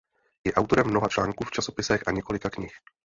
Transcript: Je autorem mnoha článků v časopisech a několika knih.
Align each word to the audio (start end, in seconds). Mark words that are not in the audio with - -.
Je 0.45 0.53
autorem 0.53 0.87
mnoha 0.87 1.07
článků 1.09 1.43
v 1.43 1.51
časopisech 1.51 2.03
a 2.07 2.11
několika 2.11 2.49
knih. 2.49 2.71